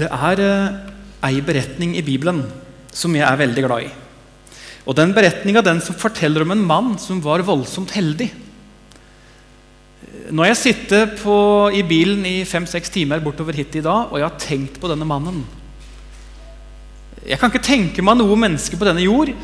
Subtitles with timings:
[0.00, 0.76] Det er eh,
[1.28, 2.40] ei beretning i Bibelen
[2.92, 3.90] som jeg er veldig glad i.
[4.88, 8.30] Og Den beretninga forteller om en mann som var voldsomt heldig.
[10.30, 14.28] Når jeg sitter på, i bilen i fem-seks timer bortover hit i dag, og jeg
[14.28, 15.44] har tenkt på denne mannen
[17.26, 19.34] Jeg kan ikke tenke meg noe menneske på denne jord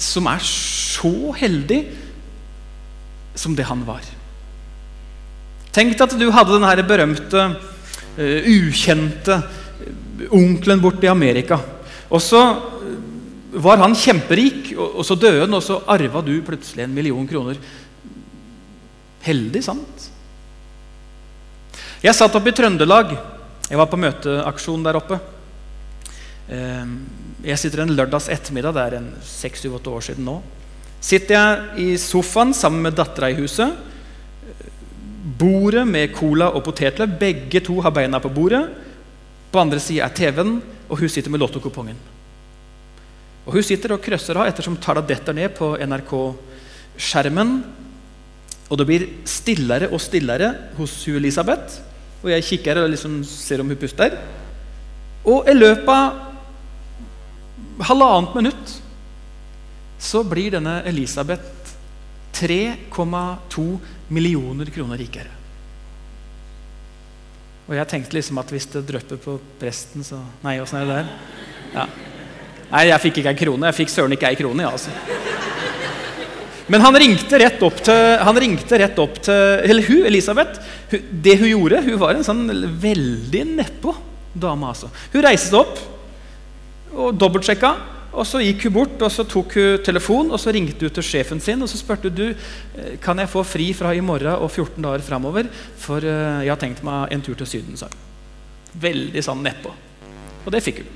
[0.00, 1.84] som er så heldig
[3.38, 4.02] som det han var.
[5.74, 7.44] Tenk deg at du hadde den berømte,
[8.18, 9.38] uh, ukjente
[10.30, 11.58] onkelen borte i Amerika.
[12.10, 12.40] Og så
[13.54, 17.26] var han kjemperik, og, og så døde han, og så arva du plutselig en million
[17.28, 17.60] kroner.
[19.24, 20.08] Heldig, sant?
[22.04, 23.14] Jeg satt oppe i Trøndelag.
[23.70, 25.16] Jeg var på møteaksjon der oppe.
[26.52, 26.98] Ehm,
[27.44, 30.36] jeg sitter en lørdags ettermiddag, det er en seks-syv-åtte år siden nå.
[31.04, 33.72] Sitter jeg i sofaen sammen med dattera i huset.
[35.40, 37.16] Bordet med cola og potetløk.
[37.20, 38.64] Begge to har beina på bordet.
[39.54, 40.56] På andre sida er TV-en,
[40.90, 41.98] og hun sitter med lottokupongen.
[43.44, 47.50] Og Hun sitter og krøsser av ettersom tallene detter ned på NRK-skjermen.
[48.66, 51.76] Og det blir stillere og stillere hos hun Elisabeth.
[52.24, 54.16] Og jeg kikker og liksom ser om hun puster.
[55.28, 58.74] Og i løpet av halvannet minutt
[60.00, 61.76] så blir denne Elisabeth
[62.34, 63.78] 3,2
[64.10, 65.43] millioner kroner rikere.
[67.64, 70.98] Og jeg tenkte liksom at hvis det drypper på presten, så Nei, åssen er det
[70.98, 71.14] der?
[71.74, 71.86] Ja.
[72.74, 73.70] Nei, jeg fikk ikke ei krone.
[73.70, 74.92] Jeg fikk søren ikke ei krone, ja, altså.
[76.68, 81.02] Men han ringte rett opp til, han ringte rett opp til Eller hun, Elisabeth, hun,
[81.26, 82.46] det hun gjorde Hun var en sånn
[82.80, 83.92] veldig nedpå
[84.34, 84.70] dame.
[84.72, 84.88] altså.
[85.12, 85.82] Hun reiste seg opp
[86.94, 87.70] og dobbeltsjekka.
[88.14, 91.06] Og Så gikk hun bort og så tok hun telefonen og så ringte hun til
[91.06, 94.50] sjefen sin og så spurte du, eh, kan jeg få fri fra i morgen og
[94.50, 97.76] 14 dager framover, for eh, jeg har tenkt meg en tur til Syden.
[97.76, 97.88] sa
[98.74, 99.72] Veldig sånn nedpå.
[100.44, 100.92] Og det fikk hun.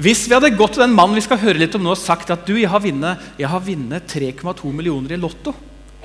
[0.00, 2.30] Hvis vi hadde gått til den mannen vi skal høre litt om nå og sagt
[2.30, 5.54] at du, jeg har vunnet 3,2 millioner i Lotto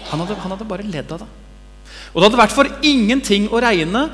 [0.09, 1.27] han hadde, han hadde bare ledd av det.
[2.13, 4.07] Og det hadde vært for ingenting å regne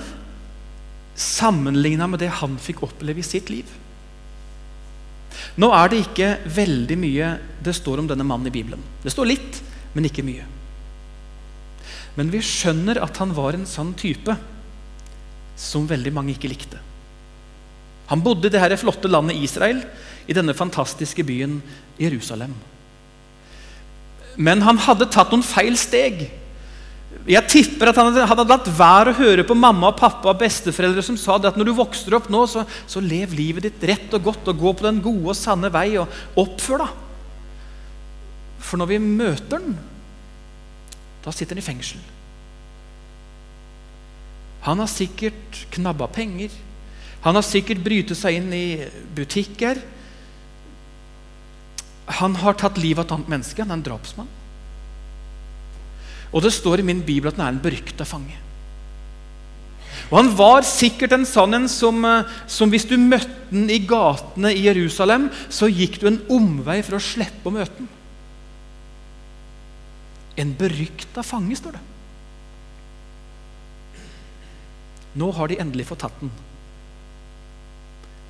[1.17, 3.67] sammenligna med det han fikk oppleve i sitt liv.
[5.59, 7.31] Nå er det ikke veldig mye
[7.63, 8.81] det står om denne mannen i Bibelen.
[9.03, 9.59] Det står litt,
[9.95, 10.45] men ikke mye.
[12.15, 14.35] Men vi skjønner at han var en sånn type
[15.59, 16.79] som veldig mange ikke likte.
[18.11, 19.83] Han bodde i det her flotte landet Israel,
[20.27, 21.59] i denne fantastiske byen
[21.99, 22.53] Jerusalem.
[24.37, 26.27] Men han hadde tatt noen feil steg.
[27.29, 30.39] Jeg tipper at han hadde, hadde latt være å høre på mamma og pappa og
[30.41, 34.15] besteforeldre som sa at når du vokser opp nå, så, så lev livet ditt rett
[34.17, 36.97] og godt og gå på den gode og sanne vei og oppfør deg.
[38.61, 39.77] For når vi møter den,
[41.21, 42.01] da sitter han i fengsel.
[44.65, 46.53] Han har sikkert knabba penger.
[47.21, 48.65] Han har sikkert brytet seg inn i
[49.13, 49.77] butikker.
[52.21, 53.61] Han har tatt livet av et annet menneske.
[53.61, 54.29] Han er en drapsmann.
[56.31, 58.37] Og det står i min bibel at han er en berykta fange.
[60.11, 64.51] Og Han var sikkert en sann som, eh, som, hvis du møtte han i gatene
[64.51, 67.87] i Jerusalem, så gikk du en omvei for å slippe å møte han.
[70.37, 71.85] En berykta fange, står det.
[75.15, 76.31] Nå har de endelig fått tatt den.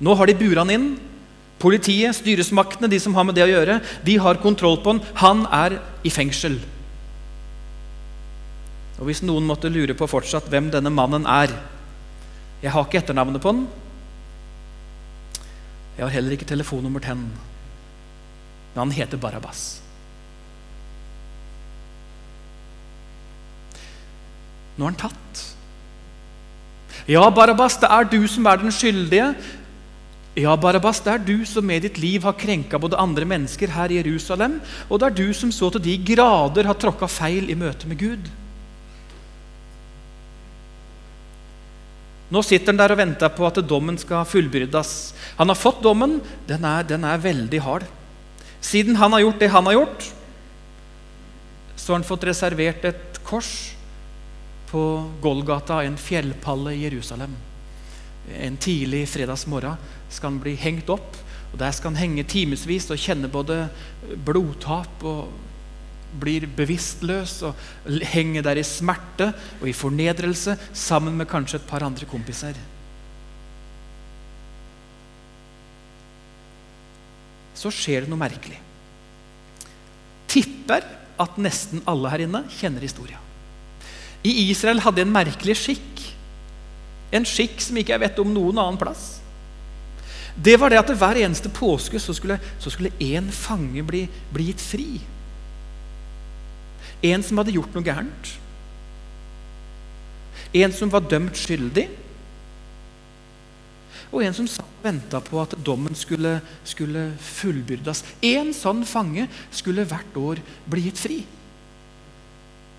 [0.02, 0.88] Nå har de bura han inn.
[1.62, 5.02] Politiet, styresmaktene, de som har med det å gjøre, de har kontroll på han.
[5.22, 6.58] Han er i fengsel.
[9.02, 11.50] Og Hvis noen måtte lure på fortsatt hvem denne mannen er
[12.62, 13.64] Jeg har ikke etternavnet på den.
[15.96, 17.24] Jeg har heller ikke telefonnummer til den.
[18.72, 19.80] Men han heter Barabas.
[24.76, 25.42] Nå er han tatt.
[27.10, 29.32] Ja, Barabas, det er du som er den skyldige.
[30.38, 33.90] Ja, Barabas, det er du som med ditt liv har krenka både andre mennesker her
[33.90, 37.58] i Jerusalem, og det er du som så til de grader har tråkka feil i
[37.58, 38.30] møte med Gud.
[42.32, 45.12] Nå sitter han der og venter på at dommen skal fullbyrdes.
[45.36, 46.16] Han har fått dommen.
[46.48, 47.84] Den er, den er, veldig hard.
[48.64, 50.06] Siden han har gjort det han har gjort,
[51.76, 53.52] så har han fått reservert et kors
[54.70, 54.82] på
[55.20, 57.34] Golgata, en fjellpalle i Jerusalem.
[58.38, 61.18] En tidlig fredagsmorgen skal han bli hengt opp.
[61.52, 63.66] og Der skal han henge timevis og kjenne både
[64.24, 65.26] blodtap og
[66.20, 67.58] blir bevisstløs og
[68.12, 69.30] henger der i smerte
[69.60, 72.58] og i fornedrelse sammen med kanskje et par andre kompiser.
[77.56, 78.58] Så skjer det noe merkelig.
[80.32, 80.86] Tipper
[81.20, 83.20] at nesten alle her inne kjenner historia.
[84.22, 86.04] I Israel hadde en merkelig skikk.
[87.12, 89.22] En skikk som ikke jeg vet om noen annen plass.
[90.32, 94.86] Det var det at hver eneste påske så skulle én fange bli, bli gitt fri.
[97.02, 98.30] En som hadde gjort noe gærent.
[100.52, 101.88] En som var dømt skyldig.
[104.12, 104.48] Og en som
[104.82, 106.36] venta på at dommen skulle,
[106.68, 108.02] skulle fullbyrdes.
[108.28, 111.18] En sånn fange skulle hvert år bli gitt fri.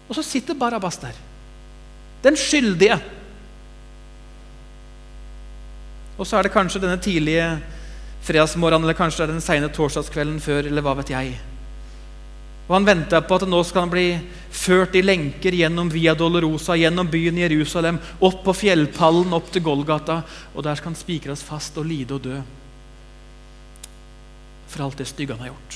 [0.07, 1.15] Og så sitter Barabas der.
[2.23, 2.99] Den skyldige.
[6.17, 7.47] Og så er det kanskje denne tidlige
[8.23, 11.33] fredagsmorgenen eller kanskje det er den sene torsdagskvelden før, eller hva vet jeg.
[12.67, 14.07] Og Han venter på at nå skal han bli
[14.53, 20.21] ført i lenker gjennom Via Dolorosa, gjennom byen Jerusalem, opp på fjellpallen, opp til Golgata.
[20.55, 22.41] Og der skal han spikres fast og lide og dø
[24.73, 25.75] for alt det stygge han har gjort.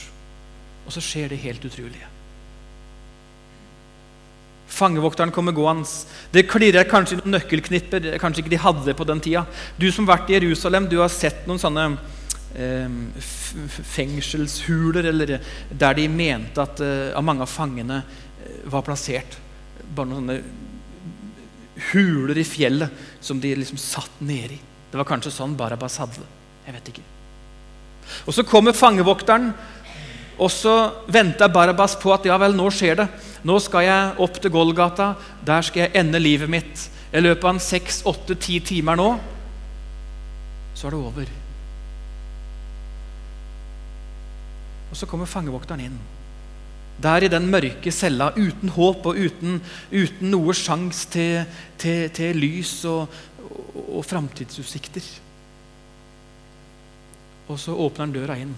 [0.88, 2.08] Og så skjer det helt utrolige.
[4.78, 5.88] Fangevokteren kommer gående.
[6.34, 8.10] Det klirrer kanskje i noen nøkkelknipper.
[8.22, 9.46] Kanskje ikke de hadde det på den tida.
[9.80, 11.92] Du som har vært i Jerusalem, du har sett noen sånne
[12.56, 15.28] fengselshuler eller
[15.70, 18.06] der de mente at eh, mange av fangene eh,
[18.72, 19.38] var plassert.
[19.96, 20.42] Bare noen sånne
[21.92, 22.90] huler i fjellet
[23.22, 24.60] som de liksom satt nedi.
[24.92, 26.30] Det var kanskje sånn Barabas hadde det.
[26.68, 27.06] Jeg vet ikke.
[28.26, 29.54] Og Så kommer fangevokteren,
[30.38, 33.08] og så venter Barabas på at ja vel, nå skjer det.
[33.48, 35.16] Nå skal jeg opp til Golgata.
[35.46, 36.90] Der skal jeg ende livet mitt.
[37.14, 39.10] I løpet av seks, åtte, ti timer nå
[40.78, 41.47] så er det over.
[44.92, 45.98] Og så kommer fangevokteren inn.
[47.02, 49.60] Der i den mørke cella, uten håp og uten,
[49.92, 51.44] uten noe sjanse til,
[51.78, 53.06] til, til, lys og,
[53.44, 55.12] og, og framtidsutsikter.
[57.48, 58.56] Og så åpner han døra inn.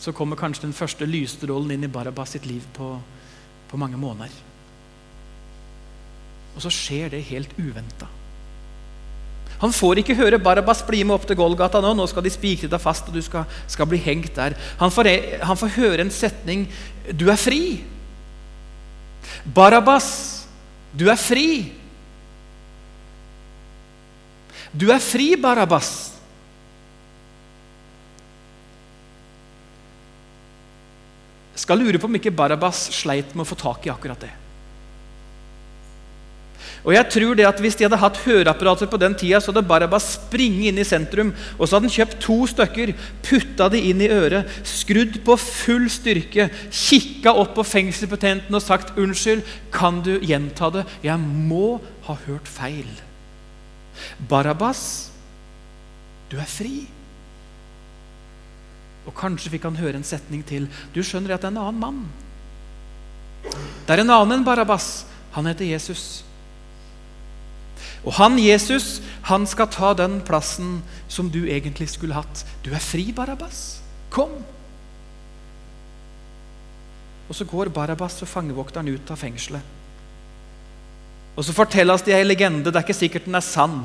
[0.00, 2.92] Så kommer kanskje den første lysstrålen inn i Barabas sitt liv på,
[3.70, 4.32] på mange måneder.
[6.54, 8.08] Og så skjer det helt uventa.
[9.60, 11.92] Han får ikke høre Barabas bli med opp til Golgata nå.
[11.96, 14.56] Nå skal de spikre deg fast, og du skal, skal bli hengt der.
[14.80, 15.10] Han får,
[15.44, 16.66] han får, høre en setning
[17.12, 17.82] Du er fri.
[19.44, 20.46] Barabas,
[20.96, 21.50] du er fri.
[24.72, 26.10] Du er fri, Barabas.
[31.60, 34.30] skal lure på om ikke Barabas sleit med å få tak i akkurat det.
[36.80, 39.68] Og jeg tror det at Hvis de hadde hatt høreapparater på den tida, så hadde
[39.68, 42.94] Barabas springet inn i sentrum og så hadde han kjøpt to stykker,
[43.26, 48.96] putta de inn i øret, skrudd på full styrke, kikka opp på fengselsbetjenten og sagt
[48.96, 49.42] 'Unnskyld,
[49.72, 50.86] kan du gjenta det?
[51.02, 53.02] Jeg må ha hørt feil.'
[54.28, 55.10] Barabas,
[56.30, 56.88] du er fri.
[59.06, 60.68] Og kanskje fikk han høre en setning til.
[60.94, 62.02] Du skjønner at det er en annen mann.
[63.86, 65.06] Det er en annen enn Barabas.
[65.32, 66.22] Han heter Jesus.
[68.04, 70.80] Og han Jesus han skal ta den plassen
[71.10, 72.44] som du egentlig skulle hatt.
[72.64, 73.80] Du er fri, Barabas.
[74.12, 74.32] Kom!
[77.30, 79.76] Og så går Barabas og fangevokteren ut av fengselet.
[81.36, 82.72] Og så fortelles det ei legende.
[82.72, 83.84] Det er ikke sikkert den er sann.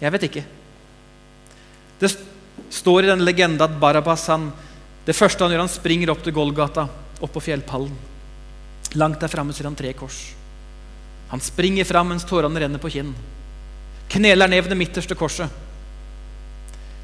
[0.00, 0.42] Jeg vet ikke.
[2.00, 2.10] Det
[2.72, 4.48] står i den legenda at Barabas han,
[5.06, 6.88] det første han gjør, han springer opp til Golgata,
[7.20, 7.94] opp på fjellpallen.
[8.98, 10.39] Langt der framme ser han tre kors.
[11.30, 13.12] Han springer fram mens tårene renner på kinn.
[14.10, 15.50] Kneler ned ved det midterste korset.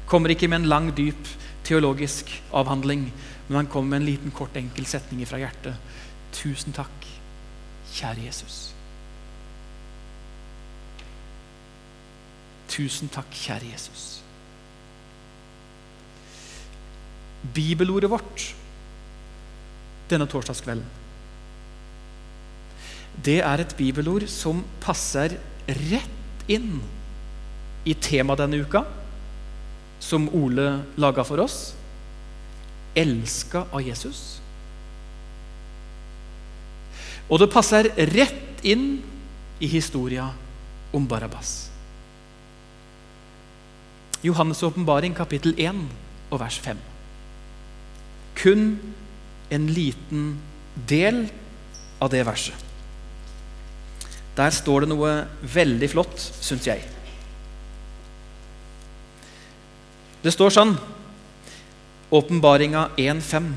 [0.07, 1.29] Kommer ikke med en lang, dyp
[1.67, 3.07] teologisk avhandling,
[3.47, 5.75] men han kommer med en liten, kort, enkel setning fra hjertet.
[6.35, 7.09] Tusen takk,
[7.95, 8.61] kjære Jesus.
[12.71, 14.07] Tusen takk, kjære Jesus.
[17.53, 18.55] bibelordet vårt
[20.09, 20.85] denne torsdagskvelden.
[23.23, 26.77] Det er et bibelord som passer rett inn
[27.87, 28.83] i temaet denne uka,
[29.99, 30.67] som Ole
[30.99, 31.73] laga for oss.
[32.97, 34.39] Elska av Jesus.
[37.27, 38.99] Og det passer rett inn
[39.59, 40.29] i historia
[40.95, 41.67] om Barabas.
[44.23, 45.83] Johannes' åpenbaring, kapittel 1
[46.31, 46.79] og vers 5
[48.37, 48.77] kun
[49.49, 50.37] en liten
[50.89, 51.25] del
[51.99, 52.66] av det verset.
[54.37, 56.83] Der står det noe veldig flott, syns jeg.
[60.21, 60.75] Det står sånn
[62.13, 63.49] Åpenbaringa 1.5.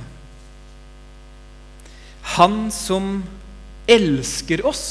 [2.37, 3.21] Han som
[3.91, 4.85] elsker oss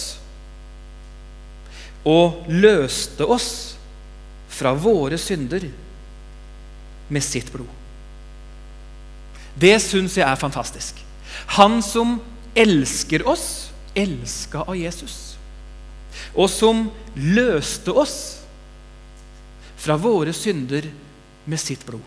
[2.07, 3.49] og løste oss
[4.49, 5.67] fra våre synder
[7.09, 7.67] med sitt blod.
[9.59, 11.01] Det syns jeg er fantastisk.
[11.59, 12.17] Han som
[12.55, 15.28] elsker oss, elska av Jesus.
[16.35, 18.17] Og som løste oss
[19.79, 20.87] fra våre synder
[21.49, 22.03] med sitt blod.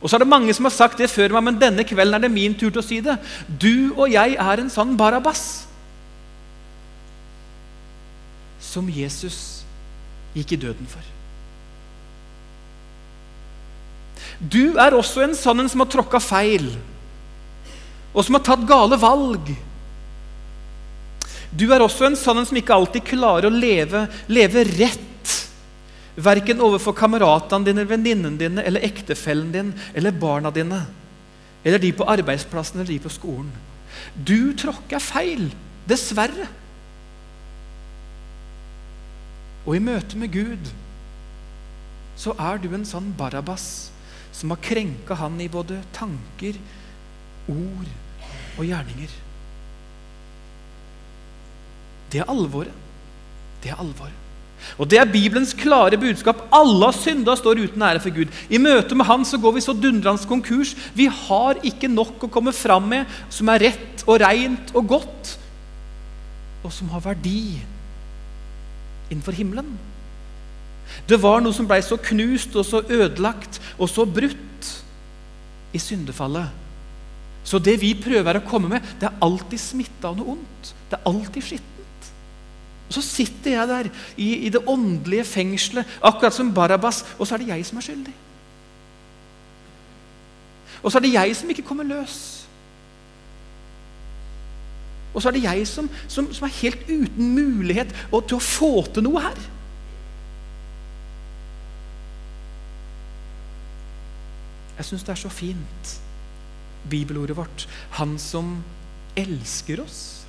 [0.00, 2.24] Og så er det mange som har sagt det før meg, men denne kvelden er
[2.24, 3.18] det min tur til å si det.
[3.48, 5.66] Du og jeg er en sånn Barabas
[8.70, 9.60] som Jesus
[10.36, 11.04] gikk i døden for.
[14.40, 16.70] Du er også en sånn en som har tråkka feil,
[18.14, 19.50] og som har tatt gale valg.
[21.50, 25.06] Du er også en sånn en som ikke alltid klarer å leve, leve rett
[26.20, 30.82] Verken overfor kameratene dine, venninnene dine, eller ektefellen din eller barna dine.
[31.64, 33.50] Eller de på arbeidsplassen eller de på skolen.
[34.14, 35.48] Du tråkker feil.
[35.88, 36.46] Dessverre.
[39.64, 40.70] Og i møte med Gud
[42.20, 43.88] så er du en sånn Barabas
[44.36, 46.58] som har krenka han i både tanker,
[47.48, 47.88] ord
[48.58, 49.14] og gjerninger.
[52.12, 52.74] Det er alvoret.
[53.62, 54.16] Det er alvoret.
[54.78, 56.42] Og Det er Bibelens klare budskap.
[56.52, 58.28] Alle har synda står uten ære for Gud.
[58.50, 60.74] I møte med Han så går vi så dundrende konkurs.
[60.94, 65.36] Vi har ikke nok å komme fram med som er rett og reint og godt,
[66.64, 67.60] og som har verdi
[69.10, 69.78] innenfor himmelen.
[71.08, 74.70] Det var noe som blei så knust og så ødelagt og så brutt
[75.72, 76.50] i syndefallet.
[77.44, 80.72] Så det vi prøver å komme med, det er alltid smitta av noe ondt.
[80.90, 81.79] Det er alltid skitt.
[82.90, 87.34] Og Så sitter jeg der i, i, det åndelige fengselet, akkurat som Barabas, og så
[87.34, 88.14] er det jeg som er skyldig.
[90.82, 92.16] Og så er det jeg som ikke kommer løs.
[95.14, 98.72] Og så er det jeg som, som, som er helt uten mulighet til å få
[98.90, 99.38] til noe her.
[104.78, 106.00] Jeg syns det er så fint,
[106.90, 107.68] bibelordet vårt.
[108.00, 108.56] Han som
[109.14, 110.19] elsker oss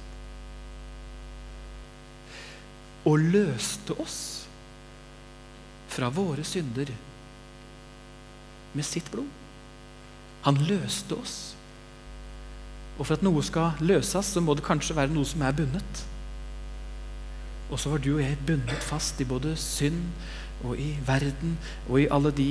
[3.05, 4.20] og løste oss
[5.91, 6.91] fra våre synder
[8.74, 9.29] med sitt blod.
[10.46, 11.36] Han løste oss.
[12.98, 16.05] Og for at noe skal løses, så må det kanskje være noe som er bundet.
[17.72, 20.01] Og så var du og jeg bundet fast i både synd
[20.67, 21.55] og i verden
[21.88, 22.50] og i alle de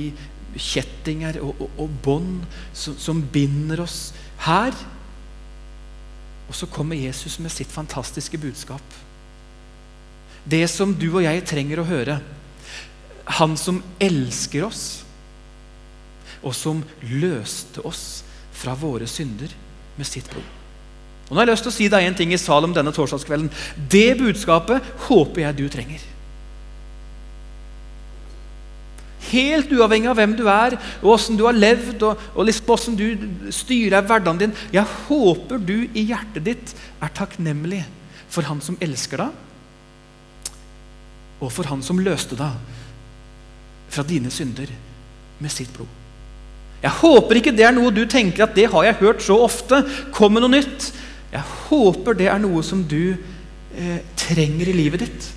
[0.57, 2.41] kjettinger og, og, og bånd
[2.73, 4.11] som, som binder oss
[4.47, 4.75] her.
[6.49, 8.97] Og så kommer Jesus med sitt fantastiske budskap.
[10.43, 12.17] Det som du og jeg trenger å høre.
[13.41, 14.85] Han som elsker oss,
[16.41, 18.23] og som løste oss
[18.57, 19.51] fra våre synder
[19.97, 20.47] med sitt blod.
[21.29, 23.51] Og nå har jeg lyst til å si deg en ting i Salem denne torsdagskvelden.
[23.91, 26.01] Det budskapet håper jeg du trenger.
[29.31, 32.97] Helt uavhengig av hvem du er, og åssen du har levd, og, og liksom åssen
[32.99, 33.05] du
[33.53, 34.57] styrer hverdagen din.
[34.73, 37.85] Jeg håper du i hjertet ditt er takknemlig
[38.31, 39.39] for Han som elsker deg,
[41.41, 42.77] og for Han som løste deg
[43.91, 44.69] fra dine synder
[45.41, 45.89] med sitt blod.
[46.81, 49.83] Jeg håper ikke det er noe du tenker at det har jeg hørt så ofte.
[50.13, 50.87] Kom med noe nytt.
[51.33, 55.27] Jeg håper det er noe som du eh, trenger i livet ditt.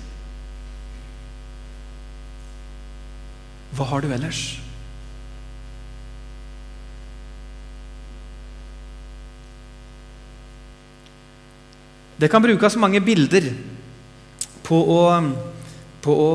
[3.75, 4.43] Hva har du ellers?
[12.15, 13.49] Det kan brukes mange bilder
[14.65, 15.01] på å
[16.05, 16.29] på å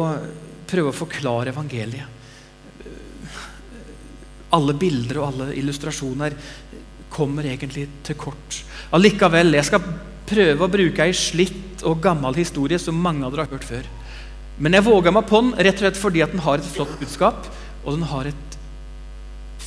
[0.70, 2.18] prøve å forklare evangeliet.
[4.50, 6.34] Alle bilder og alle illustrasjoner
[7.10, 8.62] kommer egentlig til kort.
[8.94, 9.84] Allikevel, jeg skal
[10.30, 13.86] prøve å bruke ei slitt og gammel historie som mange av dere har hørt før.
[14.60, 16.98] Men jeg våger meg på den rett og slett fordi at den har et flott
[17.00, 17.46] budskap,
[17.84, 18.58] og den har et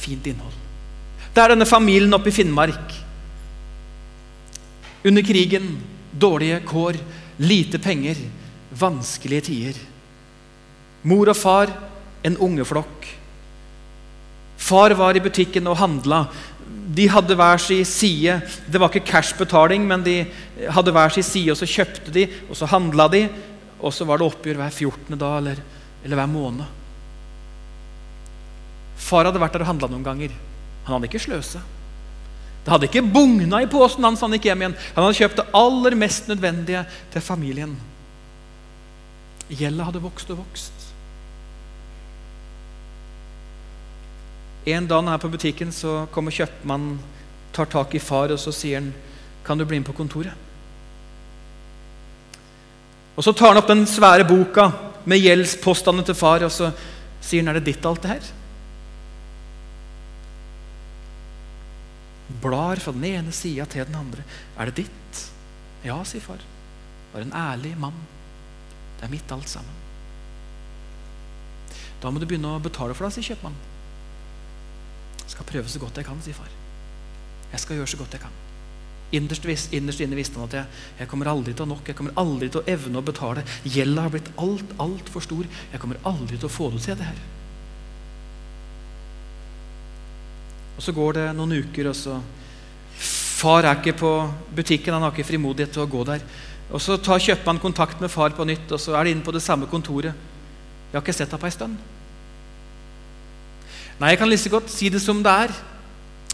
[0.04, 0.60] fint innhold.
[1.34, 2.94] Det er denne familien oppe i Finnmark.
[5.04, 5.72] Under krigen,
[6.14, 7.00] dårlige kår,
[7.42, 8.20] lite penger,
[8.80, 9.80] vanskelige tider.
[11.04, 11.72] Mor og far,
[12.24, 13.08] en ungeflokk.
[14.64, 16.24] Far var i butikken og handla.
[16.96, 18.38] De hadde hver sin side.
[18.72, 20.22] Det var ikke cash-betaling, men de
[20.72, 23.26] hadde hver sin side, og så kjøpte de, og så handla de,
[23.84, 25.20] og så var det oppgjør hver 14.
[25.20, 25.62] dag eller,
[26.06, 26.80] eller hver måned.
[29.04, 30.36] Far hadde vært der og handla noen ganger.
[30.88, 31.60] Han hadde ikke sløsa.
[32.64, 34.78] Det hadde ikke bugna i posen hans han gikk hjem igjen.
[34.96, 37.76] Han hadde kjøpt det aller mest nødvendige til familien.
[39.52, 40.73] Gjelda hadde vokst og vokst.
[44.66, 46.96] En dag jeg er på butikken, så kommer kjøpmannen,
[47.52, 48.94] tar tak i far, og så sier han,
[49.44, 50.38] 'Kan du bli med på kontoret?'
[53.18, 54.72] Og Så tar han opp den svære boka
[55.06, 56.72] med gjeldspåstandene til far, og så
[57.22, 58.32] sier han, 'Er det ditt, alt det her?'
[62.42, 64.24] Blar fra den ene sida til den andre.
[64.58, 65.32] 'Er det ditt?'
[65.84, 66.40] 'Ja', sier far.
[67.14, 67.94] 'Var en ærlig mann.
[69.00, 69.82] Det er mitt, alt sammen'.
[72.02, 73.73] Da må du begynne å betale for deg, sier kjøpmannen.
[75.24, 76.52] Jeg skal prøve så godt jeg kan, sier far.
[77.52, 78.42] Jeg skal gjøre så godt jeg kan.
[79.14, 82.16] Innerst, innerst inne visste han at jeg, jeg, kommer aldri til å nok, jeg kommer
[82.18, 83.44] aldri til å evne å betale.
[83.62, 85.50] Gjelda har blitt alt, altfor stor.
[85.72, 87.22] Jeg kommer aldri til å få det til det her.
[90.74, 92.22] Og Så går det noen uker, og så
[93.44, 94.10] Far er ikke på
[94.56, 96.22] butikken, han har ikke frimodighet til å gå der.
[96.72, 99.34] Og Så tar kjøpmannen kontakt med far på nytt, og så er de inne på
[99.36, 100.14] det samme kontoret.
[100.14, 101.78] 'Jeg har ikke sett deg på ei stund.'
[104.00, 105.54] Nei, jeg kan like godt si det som det er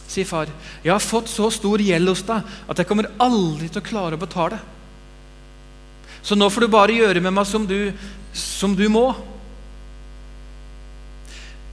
[0.10, 0.50] sier far.
[0.84, 4.18] 'Jeg har fått så stor gjeld hos deg at jeg kommer aldri til å klare
[4.18, 4.60] å betale.'
[6.24, 7.94] 'Så nå får du bare gjøre med meg som du,
[8.34, 9.16] som du må.'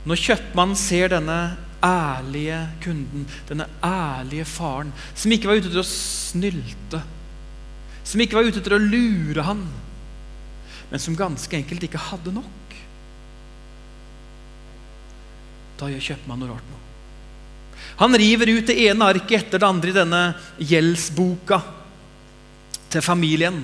[0.07, 5.89] Når kjøpmannen ser denne ærlige kunden, denne ærlige faren, som ikke var ute til å
[5.89, 7.01] snylte,
[8.07, 9.67] som ikke var ute til å lure han,
[10.91, 12.66] men som ganske enkelt ikke hadde nok
[15.81, 16.83] Da gjør kjøpmannen noe rart nå.
[18.01, 20.23] Han river ut det ene arket etter det andre i denne
[20.61, 21.61] gjeldsboka
[22.93, 23.61] til familien.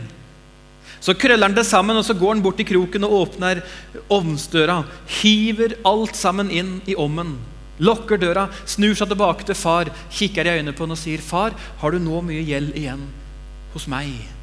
[1.03, 3.63] Så krøller han det sammen, og så går han bort i kroken og åpner
[4.13, 4.83] ovnsdøra.
[5.21, 7.35] Hiver alt sammen inn i ommen.
[7.83, 11.57] Lukker døra, snur seg tilbake til far, kikker i øynene på han og sier, 'Far,
[11.81, 13.09] har du nå mye gjeld igjen
[13.75, 14.42] hos meg?'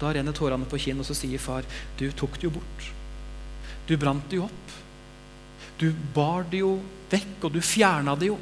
[0.00, 1.64] Da renner tårene på kinn, og så sier far,
[1.96, 2.90] 'Du tok det jo bort.
[3.86, 4.74] Du brant det jo opp.'
[5.78, 8.38] Du bar det jo vekk, og du fjerna det jo.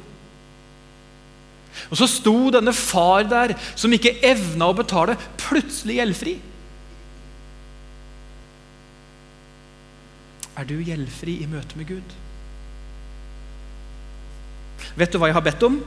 [1.91, 6.35] Og så sto denne far der som ikke evna å betale, plutselig gjeldfri.
[10.55, 12.15] Er du gjeldfri i møte med Gud?
[14.95, 15.81] Vet du hva jeg har bedt om?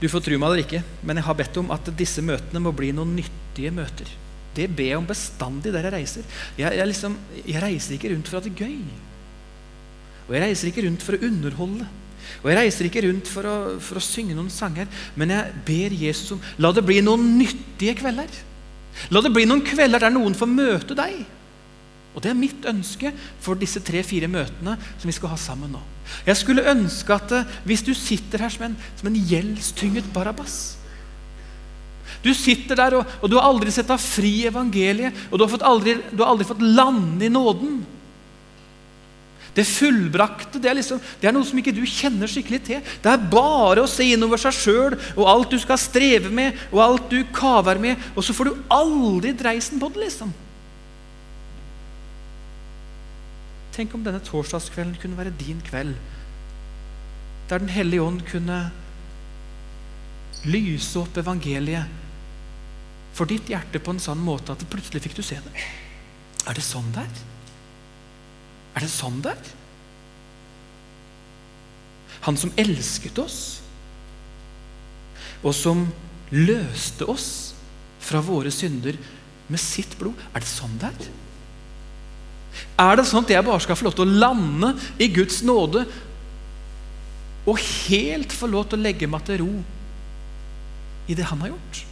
[0.00, 2.72] Du får tro meg eller ikke, men jeg har bedt om at disse møtene må
[2.76, 4.08] bli noen nyttige møter.
[4.56, 6.36] Det ber jeg om bestandig der jeg reiser.
[6.58, 8.78] Jeg, jeg, liksom, jeg reiser ikke rundt for at det er gøy.
[10.26, 11.88] Og jeg reiser ikke rundt for å underholde.
[12.40, 15.96] Og jeg reiser ikke rundt for å, for å synge noen sanger, men jeg ber
[15.98, 18.40] Jesus om La det bli noen nyttige kvelder.
[19.12, 21.20] La det bli noen kvelder der noen får møte deg.
[22.14, 25.82] Og Det er mitt ønske for disse tre-fire møtene som vi skal ha sammen nå.
[26.26, 30.76] Jeg skulle ønske at eh, hvis du sitter her som en, som en gjeldstynget Barabas
[32.24, 35.62] Du sitter der, og, og, du har aldri sett deg fri evangeliet, og du har,
[35.70, 37.78] aldri, du har aldri fått lande i nåden.
[39.56, 42.84] Det fullbrakte det er, liksom, det er noe som ikke du kjenner skikkelig til.
[43.02, 46.84] Det er bare å se innover seg sjøl og alt du skal streve med, og
[46.84, 50.30] alt du kaver med, og så får du aldri dreisen på det, liksom.
[53.74, 55.94] Tenk om denne torsdagskvelden kunne være din kveld,
[57.50, 58.70] der Den hellige ånd kunne
[60.44, 61.98] lyse opp evangeliet
[63.12, 65.64] for ditt hjerte på en sånn måte at plutselig fikk du se det.
[66.48, 67.24] Er det sånn det er?
[68.78, 69.50] Er det sånn det er?
[72.26, 73.40] Han som elsket oss,
[75.40, 75.86] og som
[76.30, 77.28] løste oss
[78.00, 78.98] fra våre synder
[79.48, 80.18] med sitt blod.
[80.34, 81.08] Er det sånn det er?
[82.80, 85.84] Er det sånn at jeg bare skal få lov til å lande i Guds nåde
[87.48, 89.52] og helt få lov til å legge meg til ro
[91.10, 91.82] i det han har gjort?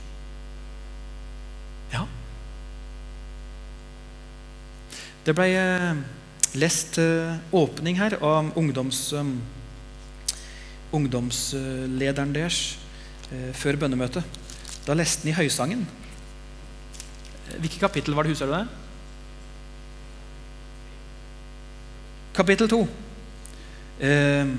[1.92, 2.04] Ja.
[5.26, 6.02] Det ble eh,
[6.58, 9.36] lest uh, åpning her av ungdoms, um,
[10.96, 12.78] ungdomslederen deres
[13.28, 14.24] før bønnemøtet.
[14.86, 15.82] Da leste han i Høysangen.
[17.60, 18.32] Hvilket kapittel var det?
[18.32, 18.87] Husker du det?
[22.38, 22.84] Kapittel 2.
[24.06, 24.50] Eh,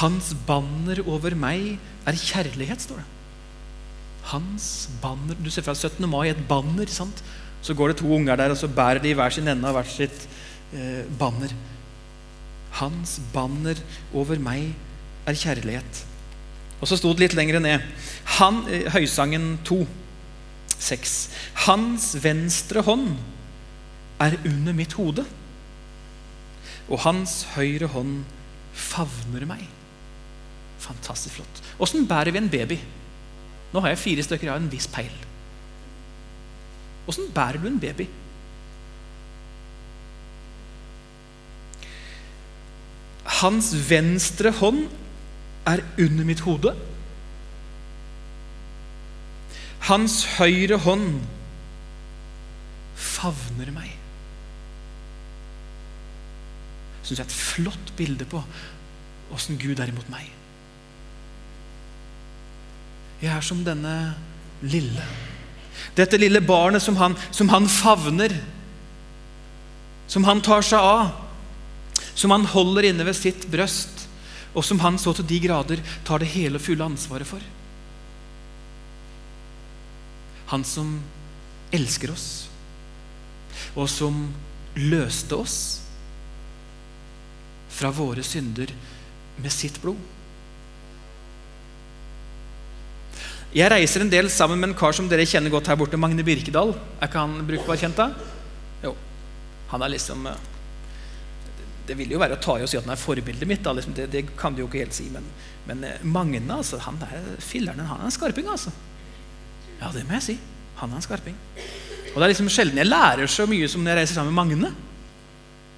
[0.00, 3.12] hans banner over meg er kjærlighet, står det.
[4.32, 6.02] Hans banner Du ser fra 17.
[6.10, 6.86] mai et banner.
[6.86, 7.22] sant?
[7.62, 9.90] Så går det to unger der, og så bærer de hver sin ende av hvert
[9.90, 10.26] sitt
[10.74, 11.54] eh, banner.
[12.82, 13.78] Hans banner
[14.12, 14.74] over meg
[15.26, 16.04] er kjærlighet.
[16.80, 17.80] Og så sto det litt lenger ned.
[18.38, 19.86] Han, eh, Høysangen 2,
[20.78, 21.16] 6.
[21.66, 23.14] Hans venstre hånd
[24.20, 25.24] er under mitt hode,
[26.86, 28.20] og hans høyre hånd
[28.76, 29.64] favner meg.
[30.82, 31.62] Fantastisk flott.
[31.82, 32.78] Åssen bærer vi en baby?
[33.72, 35.12] Nå har jeg fire stykker, jeg har en viss peil.
[37.10, 38.06] Åssen bærer du en baby?
[43.40, 44.86] Hans venstre hånd
[45.66, 46.72] er under mitt hode.
[49.90, 51.20] Hans høyre hånd
[52.96, 53.92] favner meg.
[57.06, 58.40] Syns jeg er et flott bilde på
[59.34, 60.26] åssen Gud er imot meg.
[63.22, 63.94] Jeg er som denne
[64.66, 65.04] lille.
[65.96, 68.34] Dette lille barnet som han, som han favner,
[70.10, 71.14] som han tar seg av,
[72.16, 74.06] som han holder inne ved sitt brøst,
[74.56, 77.42] og som han så til de grader tar det hele og fulle ansvaret for.
[80.52, 80.98] Han som
[81.74, 82.28] elsker oss,
[83.74, 84.26] og som
[84.76, 85.58] løste oss
[87.76, 88.72] fra våre synder
[89.36, 89.98] med sitt blod.
[93.56, 96.24] Jeg reiser en del sammen med en kar som dere kjenner godt her borte, Magne
[96.26, 96.74] Birkedal.
[96.98, 98.10] Er ikke han brukbar kjent, da?
[98.82, 98.92] Jo.
[99.70, 100.42] Han er liksom eh,
[101.88, 103.64] Det vil jo være å ta i og si at han er forbildet mitt.
[103.64, 105.06] Liksom, det, det, kan du jo ikke helt si.
[105.14, 105.24] Men,
[105.68, 108.74] men eh, Magne, altså, han er filleren, han er en skarping, altså.
[109.80, 110.36] Ja, det må jeg si.
[110.82, 111.40] Han er en skarping.
[112.12, 114.40] Og det er liksom sjelden jeg lærer så mye som når jeg reiser sammen med
[114.42, 114.74] Magne.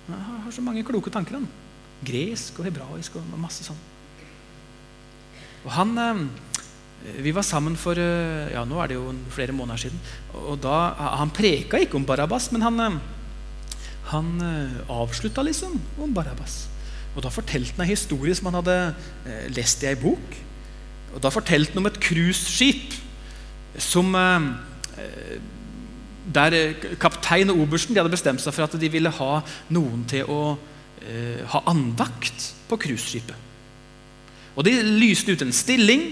[0.08, 1.38] Han har så mange kloke tanker.
[1.38, 1.48] han.
[2.06, 3.78] Gresk og hebraisk og masse sånn.
[5.64, 6.24] Og han eh,
[7.22, 10.00] vi var sammen for eh, ja, nå er det jo flere måneder siden.
[10.34, 12.98] og da, Han preka ikke om Barabas, men han, eh,
[14.12, 14.32] han
[14.88, 16.66] avslutta liksom om Barabas.
[17.16, 18.94] Og Da fortalte han en historie som han hadde
[19.54, 20.38] lest i ei bok.
[21.14, 22.94] Og Da fortalte han om et cruiseskip
[23.78, 24.12] som
[26.34, 26.54] der
[27.00, 30.58] kaptein og obersten de hadde bestemt seg for at de ville ha noen til å
[31.52, 33.46] ha andakt på cruiseskipet.
[34.58, 36.08] Og De lyste ut en stilling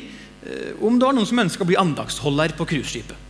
[0.46, 3.24] Eh, om det var noen som ønska å bli andaktsholder på cruiseskipet.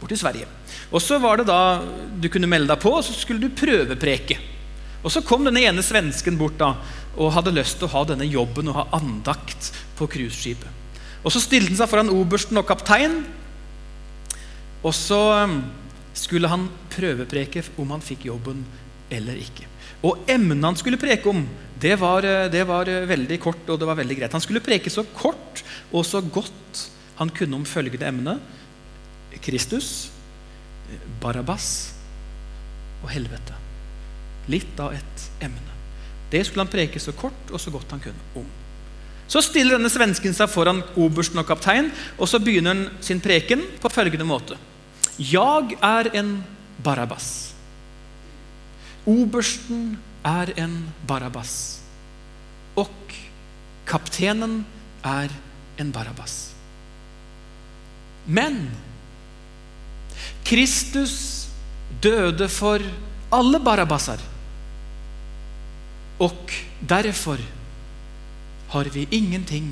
[0.00, 0.48] Bort til Sverige.
[0.90, 1.82] Og så var det da
[2.20, 4.38] Du kunne melde deg på, og så skulle du prøvepreke.
[5.02, 6.74] Og Så kom denne ene svensken bort da,
[7.16, 10.68] og hadde lyst til å ha denne jobben og ha andakt på cruiseskipet.
[11.22, 13.24] Og Så stilte han seg foran obersten og kaptein,
[14.82, 15.62] og så um,
[16.14, 18.64] skulle han prøvepreke om han fikk jobben
[19.10, 19.66] eller ikke.
[20.06, 21.42] Og emnet han skulle preke om,
[21.80, 24.32] det var, eh, det var, eh, veldig kort og det var veldig greit.
[24.32, 28.38] Han skulle preke så kort og så godt han kunne om følgende emne
[29.42, 30.10] Kristus,
[31.20, 31.92] Barabas
[33.02, 33.54] og helvete.
[34.48, 35.74] Litt av et emne.
[36.30, 38.46] Det skulle han preke så kort og så godt han kunne om.
[39.28, 43.64] Så stiller denne svensken seg foran obersten og kaptein, og så begynner han sin preken
[43.82, 44.58] på følgende måte.
[45.18, 46.44] Jeg er en
[46.84, 47.45] Barabas.
[49.06, 51.80] Obersten er en Barabas.
[52.76, 52.90] Og
[53.86, 54.64] kapteinen
[55.04, 55.30] er
[55.78, 56.52] en Barabas.
[58.26, 58.66] Men
[60.46, 61.46] Kristus
[62.02, 62.82] døde for
[63.32, 64.18] alle Barabbaser,
[66.18, 67.36] Og derfor
[68.68, 69.68] har vi ingenting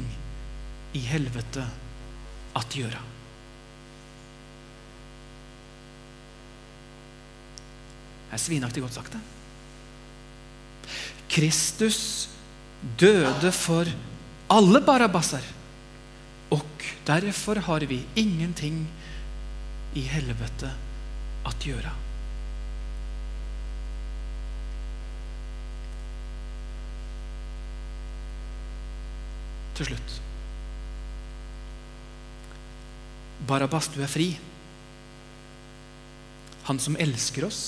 [0.93, 1.65] i helvete
[2.57, 3.14] at gjøre.
[8.35, 9.23] Er svinaktig godt sagt, det.
[11.35, 12.29] Kristus
[13.01, 13.89] døde for
[14.53, 15.45] alle barabasser.
[16.55, 16.67] Og
[17.07, 18.85] derfor har vi ingenting
[19.95, 20.71] i helvete
[21.47, 21.93] at gjøre.
[29.75, 30.21] Til slutt
[33.49, 34.29] Barabas, du er fri.
[36.69, 37.65] Han som elsker oss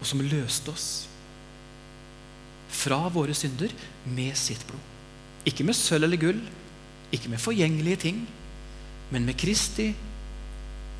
[0.00, 0.88] og som løste oss
[2.70, 3.72] fra våre synder
[4.08, 4.80] med sitt blod.
[5.48, 6.40] Ikke med sølv eller gull,
[7.12, 8.22] ikke med forgjengelige ting,
[9.10, 9.90] men med Kristi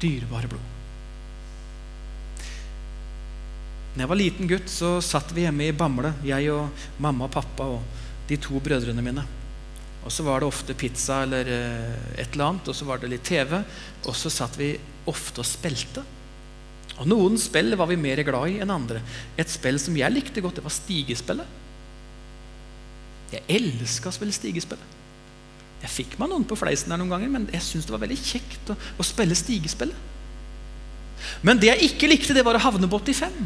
[0.03, 0.77] dyrebare blod.
[3.91, 7.35] Når jeg var liten gutt, så satt vi hjemme i Bamble, jeg og mamma og
[7.35, 9.25] pappa og de to brødrene mine.
[10.07, 13.11] Og så var det ofte pizza eller eh, et eller annet, og så var det
[13.13, 13.59] litt TV.
[14.07, 14.73] Og så satt vi
[15.11, 16.05] ofte og spilte.
[17.01, 19.01] Og Noen spill var vi mer glad i enn andre.
[19.41, 21.59] Et spill som jeg likte godt, det var stigespillet.
[23.31, 24.99] Jeg elska å spille stigespillet.
[25.81, 28.19] Jeg fikk meg noen på fleisen her noen ganger, men jeg syntes det var veldig
[28.21, 30.09] kjekt å, å spille stigespillet.
[31.47, 33.41] Men det jeg ikke likte, det var å havne på 85.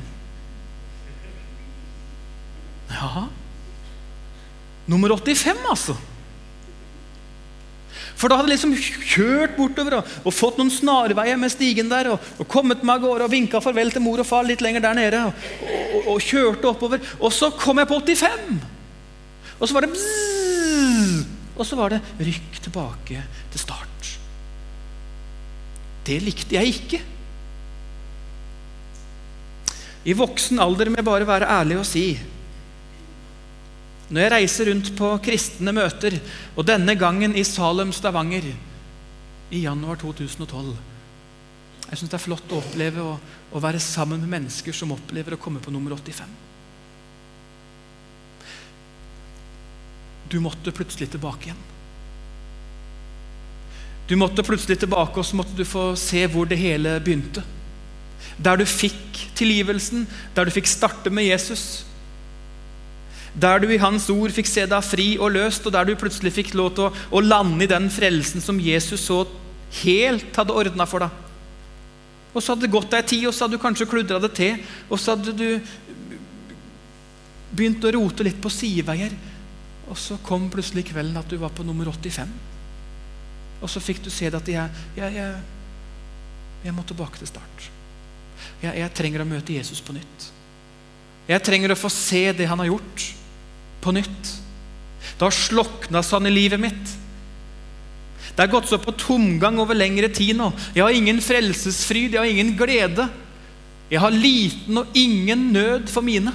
[2.94, 3.28] Ja
[4.90, 5.94] Nummer 85, altså.
[8.14, 8.74] For da hadde jeg liksom
[9.14, 12.12] kjørt bortover og, og fått noen snarveier med stigen der.
[12.14, 14.84] Og, og kommet meg av gårde og vinka farvel til mor og far litt lenger
[14.84, 15.22] der nede.
[15.24, 17.02] Og, og, kjørte oppover.
[17.18, 18.62] Og så kom jeg på 85!
[19.54, 23.20] Og så var det bzzz, Og så var det rykk tilbake
[23.52, 24.08] til start.
[26.04, 27.00] Det likte jeg ikke.
[30.04, 32.08] I voksen alder jeg bare være ærlig og si
[34.14, 36.14] når jeg reiser rundt på kristne møter,
[36.54, 38.46] og denne gangen i Salem, Stavanger,
[39.50, 40.70] i januar 2012
[41.84, 43.16] Jeg syns det er flott å oppleve å,
[43.52, 46.30] å, være sammen med mennesker som opplever å komme på nummer 85.
[50.32, 51.60] Du måtte plutselig tilbake igjen.
[54.08, 57.44] Du måtte plutselig tilbake, og så måtte du få se hvor det hele begynte.
[58.42, 61.84] Der du fikk tilgivelsen, der du fikk starte med Jesus.
[63.34, 66.32] Der du i Hans ord fikk se deg fri og løst, og der du plutselig
[66.36, 69.24] fikk lov til å, å lande i den frelsen som Jesus så
[69.82, 71.22] helt hadde ordna for deg.
[72.34, 74.58] Og så hadde det gått ei tid, og så hadde du kanskje kludra det til.
[74.88, 75.48] Og så hadde du
[77.54, 79.14] begynt å rote litt på sideveier.
[79.90, 82.30] Og så kom plutselig kvelden at du var på nummer 85.
[83.62, 85.34] Og så fikk du se det at jeg, jeg, jeg,
[86.66, 87.68] jeg må tilbake til start.
[88.62, 90.30] Jeg, jeg trenger å møte Jesus på nytt.
[91.28, 93.06] Jeg trenger å få se det han har gjort
[93.84, 94.30] på nytt.
[95.14, 96.94] Det har slokna sånn i livet mitt.
[98.34, 100.48] Det har gått så på tomgang over lengre tid nå.
[100.74, 103.06] Jeg har ingen frelsesfryd, jeg har ingen glede.
[103.92, 106.32] Jeg har liten og ingen nød for mine.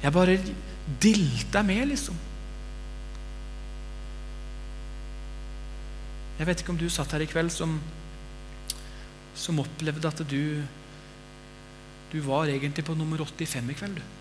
[0.00, 0.38] Jeg bare
[1.02, 2.16] dilter med, liksom.
[6.38, 7.74] Jeg vet ikke om du satt her i kveld som,
[9.36, 10.62] som opplevde at du
[12.10, 14.00] du var egentlig på nummer 85 i kveld.
[14.00, 14.19] Du.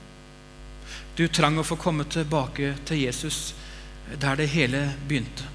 [1.18, 3.54] Du trang å få komme tilbake til Jesus
[4.22, 5.46] der det hele begynte.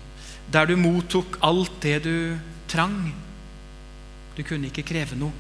[0.53, 2.37] Der du mottok alt det du
[2.69, 3.15] trang.
[4.37, 5.33] Du kunne ikke kreve noe.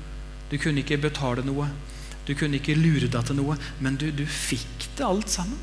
[0.50, 1.68] Du kunne ikke betale noe.
[2.24, 3.58] Du kunne ikke lure deg til noe.
[3.84, 5.60] Men du, du fikk det alt sammen.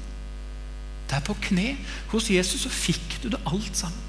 [1.12, 1.76] Der på kne
[2.14, 4.08] hos Jesus så fikk du det alt sammen.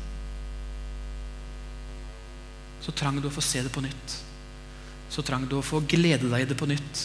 [2.82, 4.14] Så trang du å få se det på nytt.
[5.10, 7.02] Så trang du å få glede deg i det på nytt.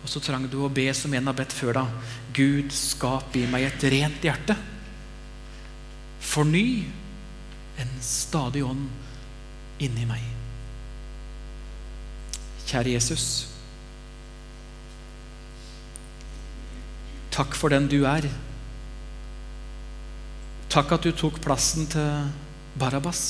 [0.00, 2.10] Og så trang du å be som en har bedt før deg.
[2.36, 4.56] Gud, skap i meg et rent hjerte.
[6.20, 6.84] Forny
[7.80, 8.88] en stadig ånd
[9.80, 10.24] inni meg.
[12.68, 13.26] Kjære Jesus.
[17.34, 18.28] Takk for den du er.
[20.70, 22.28] Takk at du tok plassen til
[22.78, 23.22] Barabas.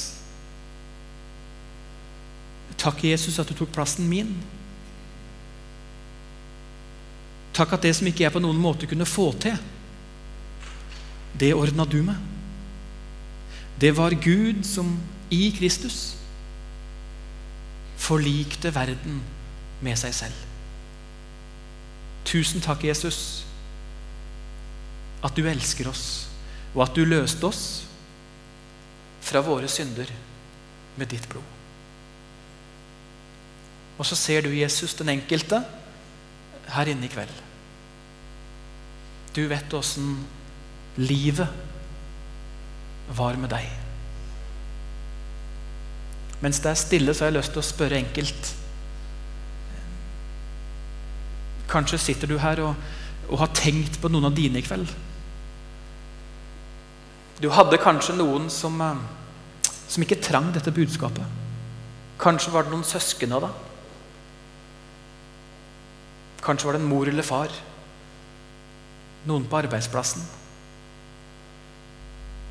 [2.80, 4.35] Takk, Jesus, at du tok plassen min.
[7.60, 9.56] Takk at det som ikke jeg på noen måte kunne få til,
[11.36, 12.16] det ordna du med.
[13.80, 14.94] Det var Gud som
[15.28, 16.14] i Kristus
[18.00, 19.20] forlikte verden
[19.84, 20.38] med seg selv.
[22.24, 23.44] Tusen takk, Jesus,
[25.20, 26.30] at du elsker oss,
[26.72, 27.62] og at du løste oss
[29.20, 30.08] fra våre synder
[30.96, 31.44] med ditt blod.
[34.00, 35.60] Og så ser du Jesus, den enkelte,
[36.72, 37.49] her inne i kveld.
[39.34, 40.16] Du vet åssen
[40.98, 41.48] livet
[43.14, 43.68] var med deg.
[46.40, 48.50] Mens det er stille, så har jeg lyst til å spørre enkelt.
[51.70, 52.90] Kanskje sitter du her og,
[53.28, 54.90] og har tenkt på noen av dine i kveld.
[57.40, 61.38] Du hadde kanskje noen som, eh, som ikke trang dette budskapet.
[62.20, 63.66] Kanskje var det noen søsken av deg.
[66.44, 67.52] Kanskje var det en mor eller far
[69.28, 70.22] noen på arbeidsplassen.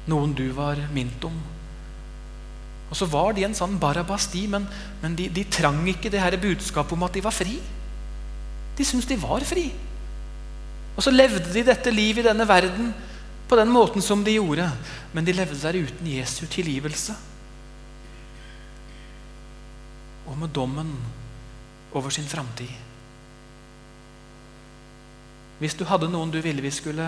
[0.09, 1.35] Noen du var mint om.
[2.89, 4.65] Og så var de en sånn Barabas, de, men,
[5.03, 7.59] men de, de, trang ikke det her budskapet om at de var fri.
[8.77, 9.67] De syntes de var fri.
[10.95, 12.91] Og så levde de dette livet i denne verden
[13.49, 14.65] på den måten som de gjorde.
[15.13, 17.13] Men de levde der uten Jesu tilgivelse.
[20.29, 20.91] Og med dommen
[21.93, 22.88] over sin framtid.
[25.59, 27.05] Hvis du hadde noen du ville vi skulle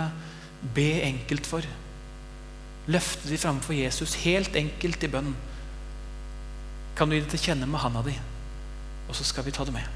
[0.75, 1.65] be enkelt for,
[2.91, 5.31] løfte de framfor Jesus helt enkelt i bønn,
[6.97, 8.13] kan du gi det til kjenne med handa di,
[9.07, 9.87] og så skal vi ta det med.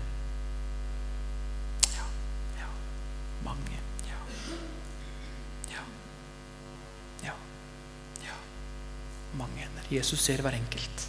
[1.97, 2.05] Ja,
[2.61, 2.69] ja,
[3.43, 4.21] mange, ja.
[5.75, 5.83] Ja,
[7.27, 7.35] ja.
[9.37, 9.67] Mange.
[9.91, 11.04] Jesus ser hver enkelt.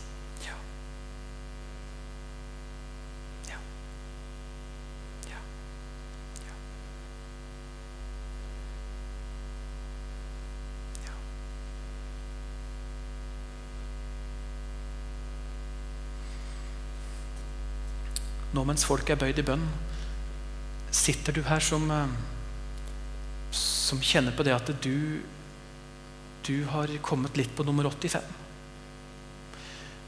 [18.57, 19.65] Nå mens folk er bøyd i bønn,
[20.95, 22.15] sitter du her som, eh,
[23.53, 25.21] som kjenner på det at du,
[26.47, 28.25] du har kommet litt på nummer 85.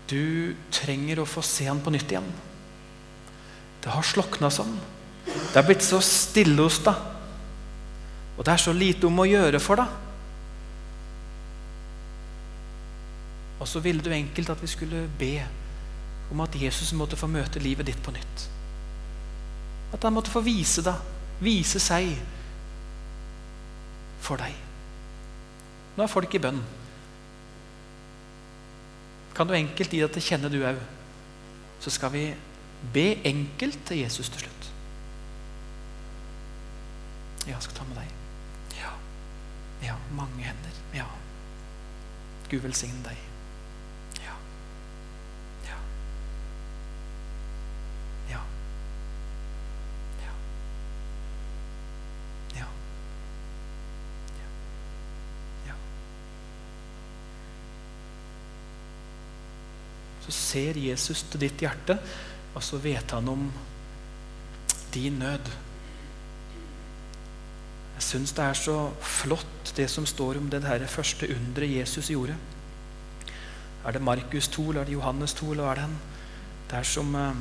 [0.08, 2.30] Du trenger å få se han på nytt igjen.
[3.84, 4.72] Det har slokna sånn.
[5.28, 6.96] Det er blitt så stille hos deg.
[8.38, 9.92] Og det er så lite om å gjøre for deg.
[13.58, 15.34] Og så ville du enkelt at vi skulle be
[16.32, 18.48] om at Jesus måtte få møte livet ditt på nytt.
[19.92, 20.98] At han måtte få vise deg,
[21.40, 22.10] vise seg
[24.24, 24.52] for deg.
[25.96, 26.60] Nå er folk i bønn.
[29.38, 30.78] kan du enkelt gi deg til kjenne, du òg.
[31.80, 32.24] Så skal vi
[32.92, 34.70] be enkelt til Jesus til slutt.
[37.46, 38.08] Ja, jeg skal ta med deg.
[38.76, 38.90] Ja.
[39.82, 40.80] Ja, mange hender.
[40.94, 41.06] Ja.
[42.50, 43.16] Gud velsigne deg.
[44.20, 44.34] Ja.
[45.64, 45.78] Ja.
[48.30, 48.42] Ja.
[50.20, 50.34] Ja.
[52.58, 52.66] Ja.
[55.66, 55.74] Ja.
[60.26, 61.98] Så ser Jesus til ditt hjerte,
[62.54, 63.48] og så vet han om
[64.94, 65.50] din nød.
[67.98, 72.36] Jeg syns det er så flott, det som står om det første underet Jesus gjorde.
[73.84, 75.52] Er det Markus 2 eller er det Johannes 2?
[75.52, 75.96] eller er Det?
[76.70, 77.40] Det er som eh,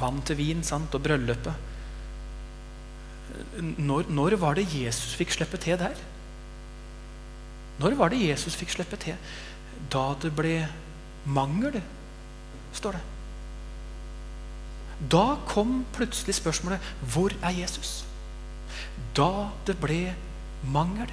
[0.00, 0.94] vann til vin sant?
[0.94, 1.54] og bryllupet.
[3.78, 5.94] Når, når var det Jesus fikk slippe til der?
[7.78, 9.16] Når var det Jesus fikk slippe til?
[9.92, 10.56] Da det ble
[11.24, 11.80] mangel,
[12.76, 13.04] står det.
[15.12, 18.02] Da kom plutselig spørsmålet hvor er Jesus?
[19.16, 20.12] da det ble
[20.72, 21.10] mangel.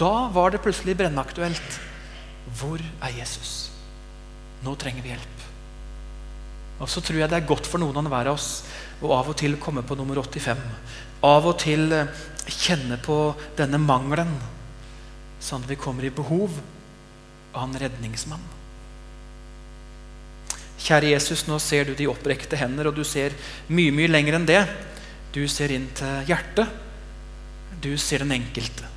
[0.00, 1.80] Da var det plutselig brennaktuelt.
[2.58, 3.70] Hvor er Jesus?
[4.64, 5.44] Nå trenger vi hjelp.
[6.80, 8.62] Og så tror jeg det er godt for noen av hver av oss
[9.04, 10.60] å av og til komme på nummer 85.
[11.28, 13.18] Av og til eh, kjenne på
[13.58, 14.32] denne mangelen,
[15.40, 16.56] sånn at vi kommer i behov
[17.52, 18.59] av en redningsmann.
[20.80, 23.34] Kjære Jesus, nå ser du de opprekte hender, og du ser
[23.68, 24.62] mye, mye lenger enn det.
[25.34, 26.70] Du ser inn til hjertet.
[27.80, 28.88] Du ser den enkelte.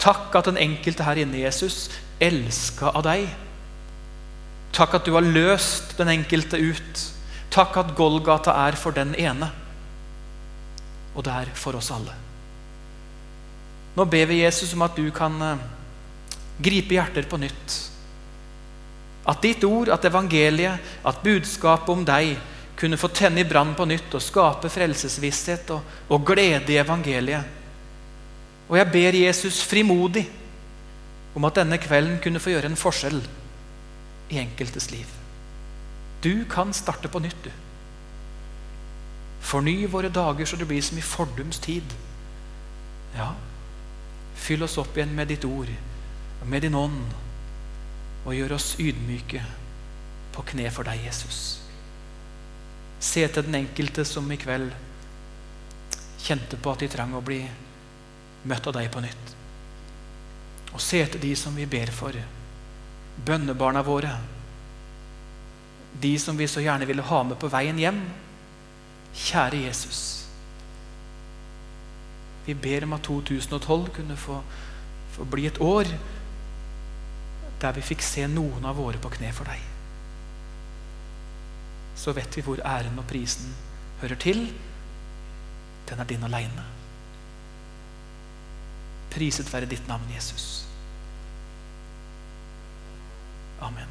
[0.00, 1.88] Takk at den enkelte her inne, Jesus,
[2.20, 3.28] elska av deg.
[4.76, 7.04] Takk at du har løst den enkelte ut.
[7.52, 9.50] Takk at Golgata er for den ene.
[11.14, 12.14] Og det er for oss alle.
[13.96, 15.64] Nå ber vi Jesus om at du kan eh,
[16.62, 17.78] gripe hjerter på nytt.
[19.28, 22.38] At ditt ord, at evangeliet, at budskapet om deg
[22.80, 27.58] kunne få tenne i brann på nytt og skape frelsesvisshet og, og glede i evangeliet.
[28.70, 30.24] Og jeg ber Jesus frimodig
[31.34, 33.20] om at denne kvelden kunne få gjøre en forskjell
[34.30, 35.06] i enkeltes liv.
[36.24, 37.50] Du kan starte på nytt, du.
[39.40, 41.94] Forny våre dager så det blir som i fordums tid.
[43.16, 43.32] Ja,
[44.36, 45.70] fyll oss opp igjen med ditt ord,
[46.40, 47.00] og med din ånd,
[48.24, 49.42] og gjør oss ydmyke
[50.34, 51.60] på kne for deg, Jesus.
[53.00, 54.70] Se til den enkelte som i kveld
[56.20, 57.40] kjente på at de trang å bli
[58.48, 59.34] møtt av deg på nytt.
[60.74, 62.14] Og se til de som vi ber for,
[63.26, 64.12] bønnebarna våre.
[66.00, 67.98] De som vi så gjerne ville ha med på veien hjem.
[69.16, 70.02] Kjære Jesus.
[72.46, 74.38] Vi ber om at 2012 kunne få,
[75.16, 75.90] få bli et år
[77.60, 79.70] der vi fikk se noen av våre på kne for deg
[82.00, 83.52] så vet vi hvor æren og prisen
[84.00, 84.46] hører til.
[85.88, 86.64] Den er din aleine.
[89.12, 90.64] Priset være ditt navn, Jesus.
[93.60, 93.88] Amen.